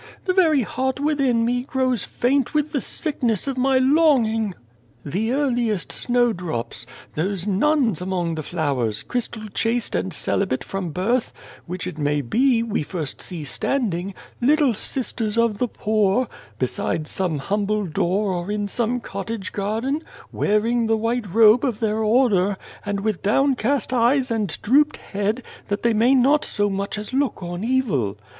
[0.25, 4.55] The very heart within me grows faint with the sickness of my longing
[5.03, 10.11] 278 Without a Child The earliest snowdrops those nuns among the flowers, crystal chaste and
[10.11, 11.31] celibate from birth
[11.67, 16.27] which it may be, we first see standing 'little Sisters of the Poor'
[16.57, 21.99] beside some humble door or in some cottage garden, wearing the white robe of their
[21.99, 27.13] order, and with downcast eyes and drooped head, that they may not so much as
[27.13, 28.17] look on evil.